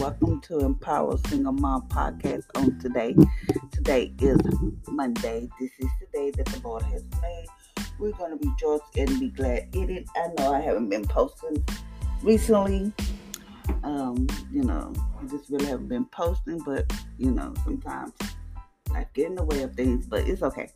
[0.00, 3.16] Welcome to Empower Single Mom Podcast on today.
[3.72, 4.38] Today is
[4.88, 5.48] Monday.
[5.58, 7.46] This is the day that the Lord has made.
[7.98, 10.06] We're going to rejoice and be glad in it.
[10.14, 11.64] I know I haven't been posting
[12.22, 12.92] recently.
[13.84, 18.12] Um, you know, I just really haven't been posting, but you know, sometimes
[18.94, 20.68] I get in the way of things, but it's okay.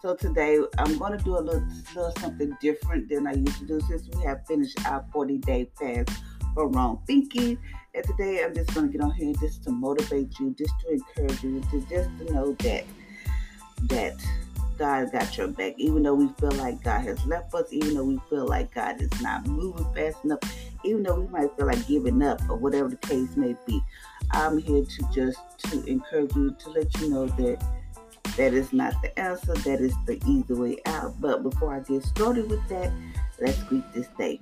[0.00, 1.66] So today I'm going to do a little,
[1.96, 5.68] little something different than I used to do since we have finished our 40 day
[5.76, 6.22] fast
[6.54, 7.58] for wrong thinking.
[7.94, 10.92] And today I'm just going to get on here just to motivate you, just to
[10.92, 12.84] encourage you, to just to know that
[13.84, 14.14] that
[14.78, 18.04] God got your back, even though we feel like God has left us, even though
[18.04, 20.38] we feel like God is not moving fast enough,
[20.84, 23.82] even though we might feel like giving up or whatever the case may be.
[24.30, 25.38] I'm here to just
[25.70, 27.62] to encourage you to let you know that
[28.36, 31.20] that is not the answer, that is the easy way out.
[31.20, 32.90] But before I get started with that,
[33.38, 34.40] let's greet this day.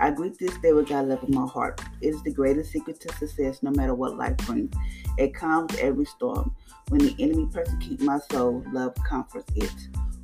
[0.00, 1.78] I greet this day with God love in my heart.
[2.00, 4.74] It is the greatest secret to success no matter what life brings.
[5.18, 6.56] It calms every storm.
[6.88, 9.74] When the enemy persecutes my soul, love comforts it.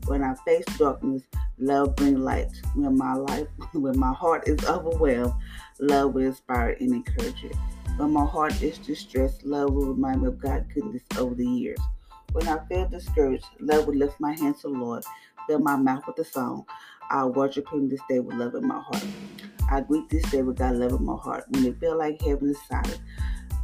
[0.06, 1.24] When I face darkness,
[1.58, 2.50] love brings light.
[2.74, 5.34] When my life, when my heart is overwhelmed,
[5.78, 7.54] love will inspire and encourage it.
[7.98, 11.78] When my heart is distressed, love will remind me of God's goodness over the years.
[12.32, 15.04] When I feel discouraged, love will lift my hands to the Lord,
[15.46, 16.64] fill my mouth with a song.
[17.10, 19.04] I'll worship Him this day with love in my heart.
[19.70, 21.44] I greet this day with God love in my heart.
[21.50, 23.00] When it feel like heaven is silent,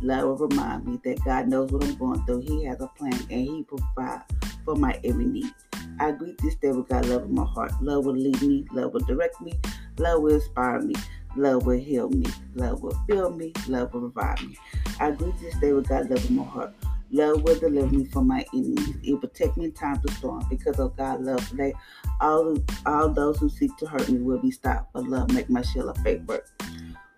[0.01, 2.41] love will remind me that God knows what I'm going through.
[2.41, 4.25] He has a plan and He provides
[4.65, 5.53] for my every need.
[6.01, 7.73] I greet this day with God love in my heart.
[7.81, 9.59] Love will lead me, love will direct me,
[9.99, 10.95] love will inspire me,
[11.37, 14.57] love will heal me, love will fill me, love will revive me.
[14.99, 16.75] I greet this day with God love in my heart.
[17.13, 18.97] Love will deliver me from my enemies.
[19.03, 20.47] It will protect me in times of storm.
[20.49, 21.75] Because of God's love today,
[22.21, 22.57] all,
[22.87, 24.95] all those who seek to hurt me will be stopped.
[24.95, 26.49] But love make my shield of faith work.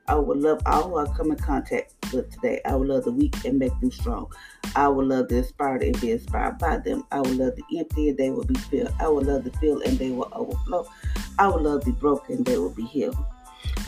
[0.07, 2.61] I will love all who I come in contact with today.
[2.67, 4.31] I will love the weak and make them strong.
[4.77, 7.07] I will love the inspired and be inspired by them.
[7.11, 8.93] I will love the empty and they will be filled.
[9.01, 10.87] I will love the filled and they will overflow.
[11.39, 13.17] I will love the broken and they will be healed.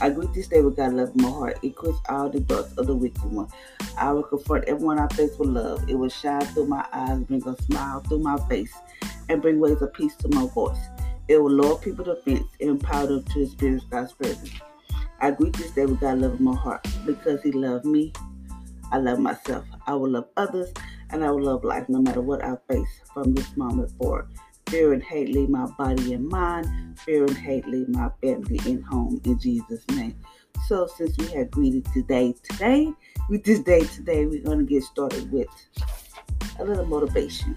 [0.01, 1.59] I greet this day with God love in my heart.
[1.63, 3.49] It quits all the darts of the wicked one.
[3.97, 5.89] I will confront everyone I face with love.
[5.89, 8.75] It will shine through my eyes, bring a smile through my face,
[9.29, 10.79] and bring waves of peace to my voice.
[11.29, 14.51] It will lower people to fence and empower them to experience God's presence.
[15.21, 18.13] I greet this day with God love in my heart because He loved me.
[18.93, 19.65] I love myself.
[19.87, 20.73] I will love others,
[21.11, 24.29] and I will love life no matter what I face from this moment forward.
[24.69, 26.99] Fear and hate leave my body and mind.
[26.99, 30.17] Fear and hate leave my family and home in Jesus' name.
[30.67, 32.93] So since we have greeted today, today,
[33.31, 35.47] with this day today, we're going to get started with
[36.59, 37.57] a little motivation.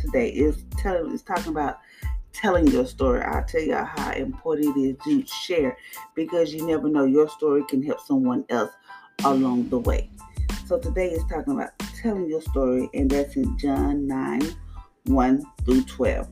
[0.00, 1.78] Today is telling is talking about
[2.32, 3.22] telling your story.
[3.22, 5.76] I'll tell you how important it is to share
[6.16, 8.72] because you never know your story can help someone else
[9.24, 10.10] along the way.
[10.66, 14.40] So today is talking about telling your story, and that's in John 9
[15.04, 16.28] 1 through 12.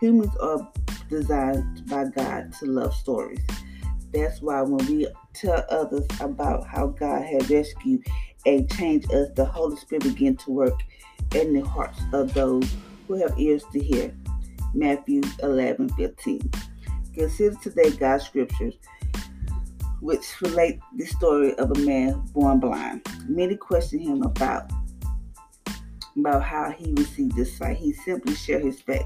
[0.00, 0.72] Humans are
[1.08, 3.40] designed by God to love stories.
[4.12, 8.06] That's why when we tell others about how God has rescued
[8.44, 10.80] and changed us, the Holy Spirit began to work
[11.34, 12.72] in the hearts of those
[13.06, 14.14] who have ears to hear.
[14.74, 16.50] Matthew 11 15.
[17.14, 18.74] Consider today God's scriptures,
[20.00, 23.06] which relate the story of a man born blind.
[23.26, 24.70] Many question him about
[26.16, 27.76] about how he received this sight.
[27.76, 29.04] He simply shared his facts.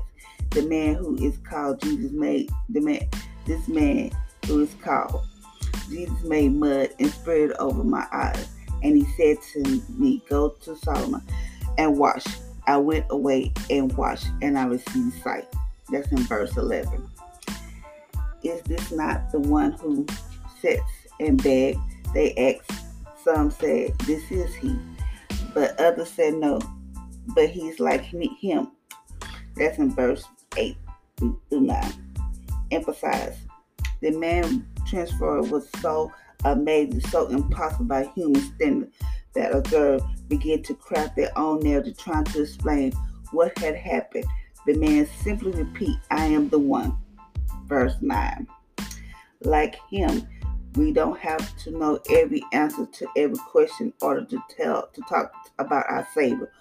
[0.51, 3.09] The man who is called Jesus made the man
[3.47, 4.11] this man
[4.47, 5.25] who is called
[5.89, 8.49] Jesus made mud and spread it over my eyes.
[8.83, 11.23] And he said to me, Go to Siloam
[11.77, 12.25] and wash.
[12.67, 15.47] I went away and washed, and I received sight.
[15.91, 17.09] That's in verse 11.
[18.43, 20.07] Is this not the one who
[20.61, 20.83] sits
[21.19, 21.79] and begs?
[22.15, 22.85] They asked.
[23.25, 24.79] Some said, This is he.
[25.53, 26.61] But others said, No,
[27.35, 28.73] but he's like him.
[29.57, 30.25] That's in verse
[30.57, 30.77] 8
[31.19, 32.17] through 9.
[32.71, 33.37] Emphasize
[34.01, 36.11] the man transfer was so
[36.45, 38.97] amazing, so impossible by human standards
[39.35, 42.93] that observers began to craft their own narrative trying to explain
[43.33, 44.25] what had happened.
[44.67, 46.97] The man simply repeat, I am the one.
[47.67, 48.47] Verse 9.
[49.43, 50.27] Like him,
[50.75, 55.01] we don't have to know every answer to every question in order to tell to
[55.03, 56.53] talk about our Savior.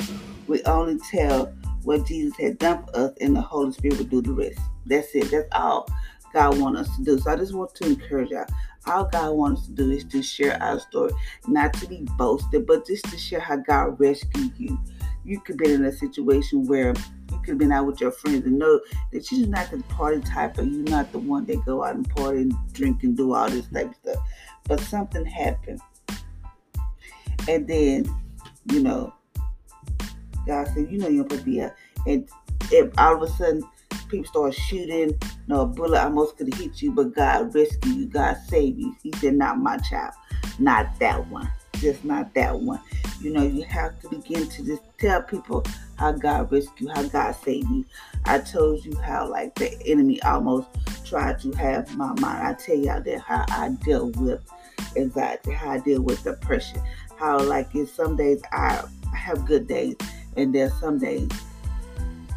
[0.49, 1.53] We only tell
[1.83, 4.59] what Jesus had done for us, and the Holy Spirit will do the rest.
[4.87, 5.29] That's it.
[5.29, 5.87] That's all
[6.33, 7.19] God wants us to do.
[7.19, 8.45] So I just want to encourage y'all.
[8.87, 11.11] All God wants us to do is to share our story,
[11.47, 14.79] not to be boasted, but just to share how God rescued you.
[15.23, 16.95] You could be in a situation where
[17.31, 18.79] you could have been out with your friends and know
[19.11, 22.09] that you're not the party type or you're not the one that go out and
[22.09, 24.25] party and drink and do all this type of stuff.
[24.63, 25.81] But something happened.
[27.47, 28.09] And then,
[28.71, 29.13] you know,
[30.49, 31.73] God said, you know you're supposed to be out.
[32.07, 32.27] And
[32.71, 33.63] if all of a sudden
[34.09, 35.17] people start shooting, you
[35.47, 38.95] know, a bullet almost could hit you, but God rescued you, God saved you.
[39.03, 40.15] He said, not my child,
[40.57, 42.81] not that one, just not that one.
[43.21, 45.63] You know, you have to begin to just tell people
[45.97, 47.85] how God rescued, how God saved you.
[48.25, 50.67] I told you how like the enemy almost
[51.05, 52.47] tried to have my mind.
[52.47, 54.41] I tell y'all that how I deal with
[54.97, 56.81] anxiety, how I deal with depression,
[57.19, 59.95] how like in some days I have good days
[60.39, 61.29] and there's some days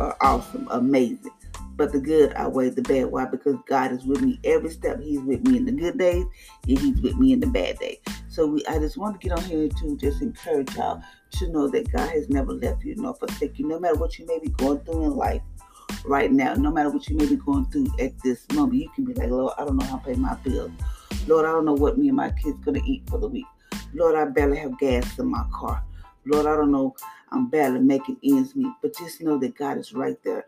[0.00, 1.30] are awesome, amazing.
[1.76, 3.06] But the good outweigh the bad.
[3.06, 3.24] Why?
[3.24, 5.00] Because God is with me every step.
[5.00, 6.26] He's with me in the good days,
[6.68, 7.98] and He's with me in the bad days.
[8.28, 11.02] So we, I just want to get on here to just encourage y'all
[11.32, 13.66] to know that God has never left you nor forsake you.
[13.68, 15.42] No matter what you may be going through in life
[16.04, 19.04] right now, no matter what you may be going through at this moment, you can
[19.04, 20.72] be like, Lord, I don't know how to pay my bills.
[21.26, 23.46] Lord, I don't know what me and my kids gonna eat for the week.
[23.94, 25.82] Lord, I barely have gas in my car.
[26.24, 26.94] Lord, I don't know.
[27.30, 28.72] I'm barely making ends meet.
[28.80, 30.46] But just know that God is right there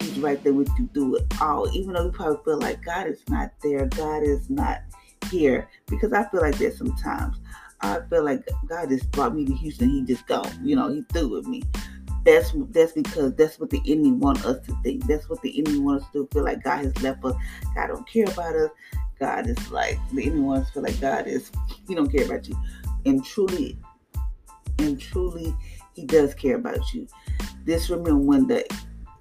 [0.00, 1.68] He's right there with you through it all.
[1.74, 4.82] Even though you probably feel like God is not there, God is not
[5.30, 5.68] here.
[5.86, 7.36] Because I feel like that sometimes.
[7.80, 9.90] I feel like God just brought me to Houston.
[9.90, 10.50] He just gone.
[10.62, 11.62] You know, he through with me.
[12.24, 15.06] That's that's because that's what the enemy want us to think.
[15.06, 17.34] That's what the enemy wants us to feel like God has left us.
[17.74, 18.70] God don't care about us.
[19.18, 21.50] God is like the enemy wants to feel like God is
[21.86, 22.56] he don't care about you.
[23.06, 23.78] And truly,
[24.78, 25.54] and truly,
[25.94, 27.06] he does care about you.
[27.64, 28.66] This remember when the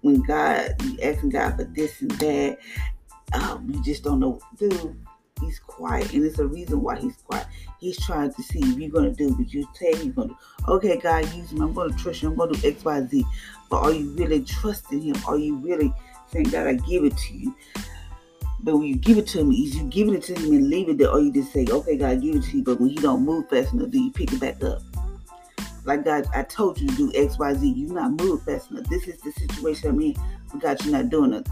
[0.02, 2.60] when God, you asking God for this and that,
[3.34, 4.96] um, you just don't know what to do.
[5.42, 7.46] He's quiet, and it's a reason why he's quiet.
[7.80, 10.38] He's trying to see if you're gonna do what you say you're gonna do.
[10.68, 11.62] Okay, God, use me.
[11.62, 12.30] I'm gonna trust you.
[12.30, 13.26] I'm gonna do X, Y, Z.
[13.70, 15.16] But are you really trusting Him?
[15.28, 15.94] Are you really
[16.32, 17.56] saying, God, I give it to you?
[18.62, 20.90] But when you give it to him, is you giving it to him and leave
[20.90, 22.64] it there, or you just say, okay, God, give it to you.
[22.64, 24.82] But when he don't move fast enough, do you pick it back up?
[25.88, 27.66] Like God, I told you to do X, Y, Z.
[27.66, 28.88] You not move fast enough.
[28.88, 30.16] This is the situation I'm in.
[30.52, 31.48] But God, you're not doing it.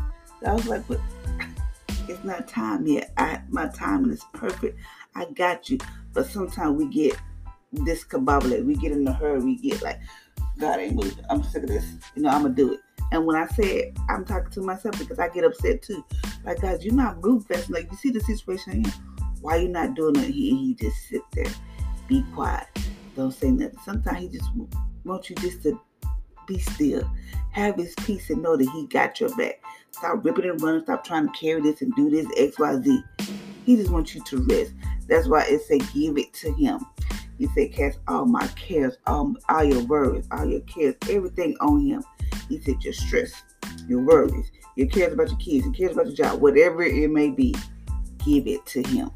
[0.45, 0.99] I was like, but
[2.09, 3.11] it's not time yet.
[3.15, 4.77] I my timing is perfect.
[5.15, 5.77] I got you.
[6.11, 7.17] But sometimes we get
[7.71, 8.65] this discombobulated.
[8.65, 9.39] We get in a hurry.
[9.39, 9.99] We get like,
[10.59, 11.23] God ain't moving.
[11.29, 11.85] I'm sick of this.
[12.13, 12.81] You know, I'm gonna do it.
[13.13, 16.03] And when I say it, I'm talking to myself because I get upset too.
[16.43, 17.69] Like, guys, you're not moving fast.
[17.69, 18.83] Like, you see the situation.
[19.39, 20.31] Why you not doing it?
[20.31, 21.51] He, he just sit there,
[22.09, 22.67] be quiet.
[23.15, 23.79] Don't say nothing.
[23.83, 24.49] Sometimes he just
[25.03, 25.79] wants you just to
[26.47, 27.09] be still.
[27.51, 29.61] Have his peace and know that he got your back.
[29.91, 30.83] Stop ripping and running.
[30.83, 33.03] Stop trying to carry this and do this X, Y, Z.
[33.65, 34.73] He just wants you to rest.
[35.07, 36.85] That's why it say give it to him.
[37.37, 41.85] He said cast all my cares, all, all your worries, all your cares, everything on
[41.85, 42.03] him.
[42.47, 43.43] He said your stress,
[43.87, 47.29] your worries, your cares about your kids, your cares about your job, whatever it may
[47.29, 47.53] be,
[48.23, 49.11] give it to him.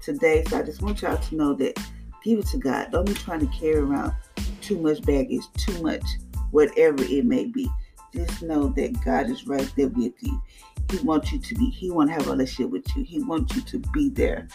[0.00, 1.76] Today, so I just want y'all to know that
[2.26, 2.90] Give it to God.
[2.90, 4.12] Don't be trying to carry around
[4.60, 6.02] too much baggage, too much,
[6.50, 7.70] whatever it may be.
[8.12, 10.42] Just know that God is right there with you.
[10.90, 13.04] He wants you to be, He want to have a relationship with you.
[13.04, 14.48] He wants you to be there.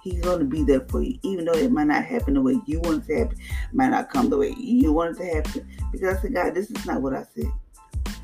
[0.00, 2.60] He's going to be there for you, even though it might not happen the way
[2.66, 3.38] you want it to happen,
[3.72, 5.68] might not come the way you want it to happen.
[5.90, 7.50] Because I said, God, this is not what I said.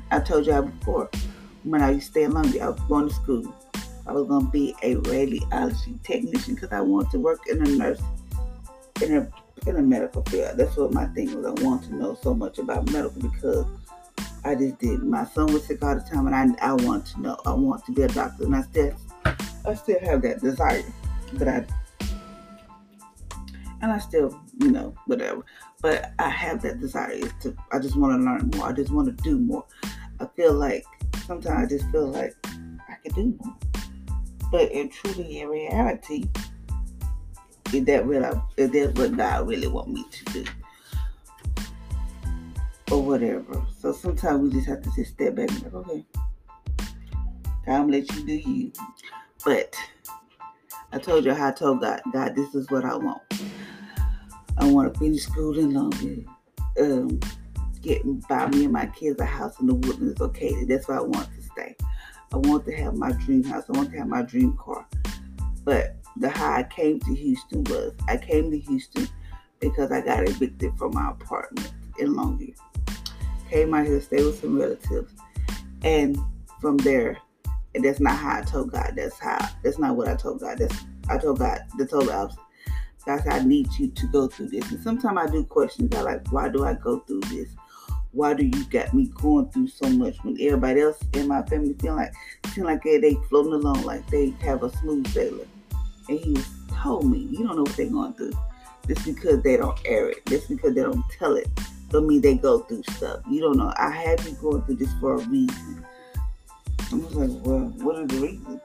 [0.09, 1.09] I told y'all before,
[1.63, 3.53] when I used to stay in Long I was going to school.
[4.07, 8.01] I was to be a radiology technician because I wanted to work in a nurse,
[9.01, 9.31] in a,
[9.67, 10.57] in a medical field.
[10.57, 11.45] That's what my thing was.
[11.45, 13.65] I want to know so much about medical because
[14.43, 15.01] I just did.
[15.01, 17.37] My son was sick all the time, and I, I want to know.
[17.47, 18.93] I want to be a doctor, and I still,
[19.65, 20.83] I still have that desire.
[21.33, 21.65] But I,
[23.81, 25.43] and I still, you know, whatever.
[25.81, 27.11] But I have that desire.
[27.11, 28.67] Is to, I just want to learn more.
[28.67, 29.65] I just want to do more.
[30.19, 30.85] I feel like
[31.25, 33.55] sometimes I just feel like I can do more.
[34.51, 36.25] But in truly, in reality,
[37.73, 40.45] is that really is that what God really want me to do?
[42.91, 43.65] Or whatever.
[43.79, 46.05] So sometimes we just have to just step back and like, okay,
[47.67, 48.71] I'm let you do you.
[49.43, 49.75] But
[50.91, 53.21] I told you how I told God, God, this is what I want.
[54.57, 56.25] I want to finish school in Longview.
[56.79, 57.19] Um,
[57.81, 60.65] getting by me and my kids a house in the woodlands okay.
[60.65, 61.75] That's where I want to stay.
[62.35, 63.63] I want to have my dream house.
[63.69, 64.85] I want to have my dream car.
[65.63, 69.07] But the how I came to Houston was I came to Houston
[69.61, 72.53] because I got evicted from my apartment in Longview.
[73.49, 75.13] Came out here to stay with some relatives.
[75.83, 76.17] And
[76.59, 77.17] from there,
[77.73, 78.95] and that's not how I told God.
[78.97, 80.57] That's how that's not what I told God.
[80.57, 80.77] That's
[81.09, 82.39] I told God the total opposite.
[83.05, 84.69] God said, I need you to go through this.
[84.71, 87.55] And sometimes I do question God, like, why do I go through this?
[88.15, 91.73] Why do you got me going through so much when everybody else in my family
[91.73, 92.13] feel like
[92.47, 95.45] feel like they, they floating along like they have a smooth sailor?
[96.07, 96.37] And he
[96.71, 98.31] told me, you don't know what they're going through.
[98.87, 101.49] Just because they don't air it, just because they don't tell it,
[101.89, 103.19] don't mean they go through stuff.
[103.29, 103.73] You don't know.
[103.75, 105.85] I have you going through this for a reason.
[106.93, 108.61] I was like, well, what are the reasons?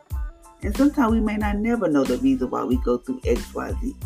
[0.62, 3.72] And sometimes we may not never know the reason why we go through X, Y,
[3.82, 3.96] Z.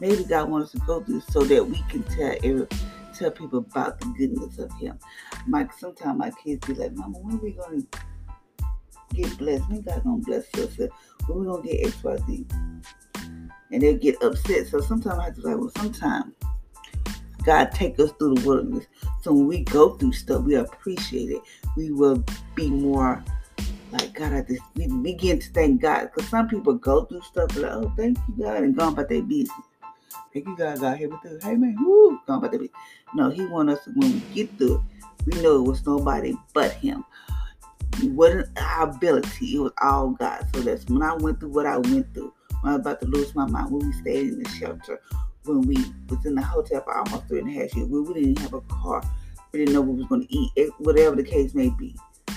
[0.00, 2.68] Maybe God wants us to go through so that we can tell every,
[3.14, 4.98] tell people about the goodness of Him.
[5.48, 7.82] Like sometimes my kids be like, Mama, when we gonna
[9.14, 9.68] get blessed?
[9.68, 10.78] When God gonna bless us?
[11.26, 12.46] When we gonna get X, Y, Z?
[13.72, 14.66] And they get upset.
[14.66, 16.34] So sometimes I have to like, well, sometimes
[17.44, 18.86] God take us through the wilderness.
[19.22, 21.42] So when we go through stuff, we appreciate it.
[21.76, 23.24] We will be more
[23.92, 24.32] like God.
[24.32, 27.92] I just we begin to thank God because some people go through stuff like, oh,
[27.96, 29.50] thank you God, and go about their business.
[30.32, 31.38] Thank you God, God, here we do.
[31.42, 32.78] Hey man, woo, go about their business.
[33.14, 34.84] No, He want us when we get through
[35.26, 37.04] we know it was nobody but Him.
[38.02, 40.46] It wasn't our ability; it was all God.
[40.54, 42.32] So that's when I went through what I went through.
[42.60, 45.00] When I was about to lose my mind, when we stayed in the shelter,
[45.44, 45.76] when we
[46.08, 48.54] was in the hotel for almost three and a half years, when we didn't have
[48.54, 49.02] a car,
[49.52, 51.94] we didn't know what we was going to eat, eh, whatever the case may be.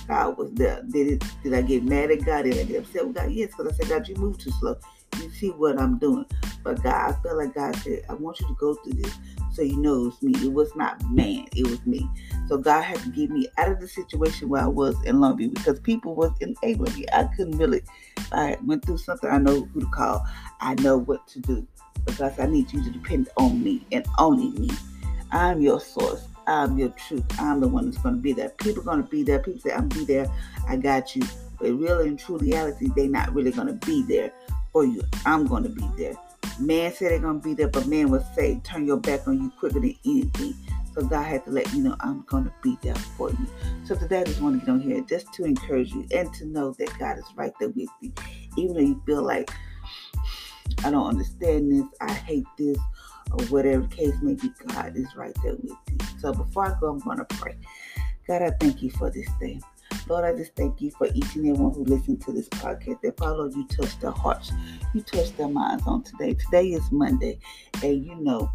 [0.07, 0.81] God was there.
[0.89, 1.23] Did it?
[1.43, 2.43] Did I get mad at God?
[2.43, 3.31] Did I get upset with God?
[3.31, 4.77] Yes, because I said, God, you move too slow.
[5.19, 6.25] You see what I'm doing.
[6.67, 9.17] But God, I felt like God said, I want you to go through this
[9.53, 10.33] so you know it was me.
[10.45, 12.09] It was not man, it was me.
[12.49, 15.53] So God had to get me out of the situation where I was in Longview
[15.53, 17.05] because people was enabling me.
[17.13, 17.83] I couldn't really.
[18.33, 19.29] I went through something.
[19.29, 20.27] I know who to call.
[20.59, 21.65] I know what to do
[22.05, 24.69] because I need you to depend on me and only me.
[25.31, 26.27] I'm your source.
[26.47, 27.23] I'm your truth.
[27.39, 28.49] I'm the one that's going to be there.
[28.49, 29.39] People going to be there.
[29.39, 30.27] People say, I'm be there.
[30.67, 31.23] I got you.
[31.59, 34.33] But really and true reality, they're not really going to be there
[34.73, 35.01] for you.
[35.25, 36.15] I'm going to be there.
[36.59, 39.51] Man said they're to be there, but man will say, turn your back on you
[39.59, 40.55] quicker than anything.
[40.93, 43.47] So God had to let you know I'm to be there for you.
[43.85, 46.45] So today I just want to get on here just to encourage you and to
[46.45, 48.11] know that God is right there with you.
[48.57, 49.51] Even though you feel like
[50.83, 52.77] I don't understand this, I hate this,
[53.31, 55.97] or whatever the case may be, God is right there with you.
[56.19, 57.55] So before I go, I'm to pray.
[58.27, 59.59] God, I thank you for this day.
[60.09, 63.01] Lord, I just thank you for each and everyone who listened to this podcast.
[63.01, 64.51] That Father, you touch their hearts,
[64.93, 66.33] you touch their minds on today.
[66.33, 67.39] Today is Monday,
[67.83, 68.49] and you know,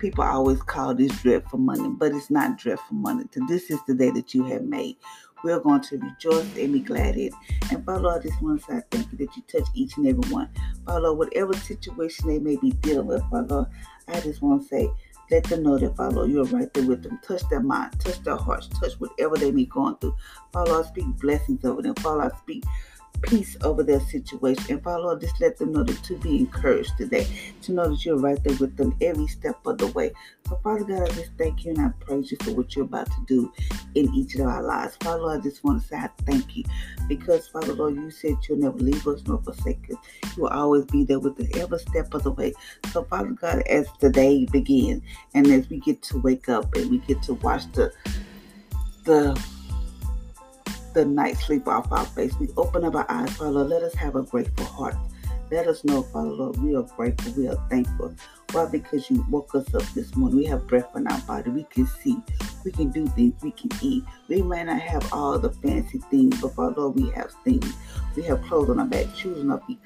[0.00, 3.28] people always call this dreadful Monday, but it's not dreadful Monday.
[3.48, 4.96] This is the day that you have made.
[5.44, 7.32] We're going to rejoice and be glad in.
[7.70, 10.30] And Father, I just want to say thank you that you touch each and every
[10.32, 10.48] one.
[10.86, 13.68] Father, whatever situation they may be dealing with, Father,
[14.08, 14.90] I just want to say,
[15.32, 17.18] let them know that, Father, you're right there with them.
[17.26, 20.14] Touch their mind, touch their hearts, touch whatever they may be going through.
[20.52, 21.94] Father, I speak blessings over them.
[21.96, 22.64] Father, I speak
[23.22, 24.64] peace over their situation.
[24.68, 27.26] And Father, Lord, just let them know that to be encouraged today,
[27.62, 30.12] to know that you're right there with them every step of the way.
[30.48, 33.06] So, Father God, I just thank you and I praise you for what you're about
[33.06, 33.52] to do
[33.94, 34.96] in each of our lives.
[35.00, 36.64] Father, Lord, I just want to say I thank you
[37.08, 39.96] because, Father, Lord, you said you'll never leave us nor forsake us.
[40.36, 42.52] You will always be there with us every step of the way.
[42.92, 45.02] So, Father God, as the day begins
[45.34, 47.92] and as we get to wake up and we get to watch the
[49.04, 49.40] the
[50.94, 52.34] the night sleep off our face.
[52.38, 53.64] We open up our eyes, Father.
[53.64, 54.96] Let us have a grateful heart.
[55.50, 57.32] Let us know, Father Lord, we are grateful.
[57.32, 58.14] We are thankful.
[58.52, 58.66] Why?
[58.66, 60.38] Because you woke us up this morning.
[60.38, 61.50] We have breath in our body.
[61.50, 62.16] We can see.
[62.64, 63.34] We can do things.
[63.42, 64.04] We can eat.
[64.28, 67.70] We may not have all the fancy things, but Father Lord, we have things.
[68.16, 69.78] We have clothes on our back, shoes on our feet,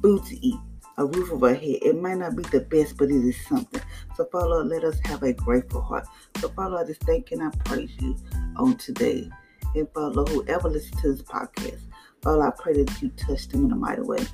[0.00, 0.58] food to eat,
[0.98, 1.78] a roof over our head.
[1.82, 3.82] It might not be the best, but it is something.
[4.16, 6.06] So, Father let us have a grateful heart.
[6.38, 8.16] So, Father, I just thank and I praise you
[8.56, 9.30] on today.
[9.74, 11.80] And Father, whoever listens to this podcast,
[12.22, 14.24] Father, I pray that you touch them in a mighty way.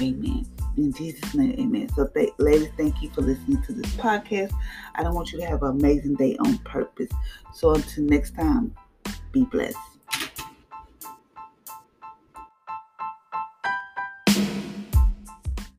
[0.00, 0.46] Amen.
[0.76, 1.88] In Jesus' name, amen.
[1.94, 4.52] So, th- ladies, thank you for listening to this podcast.
[4.94, 7.10] I don't want you to have an amazing day on purpose.
[7.54, 8.74] So, until next time,
[9.32, 9.76] be blessed.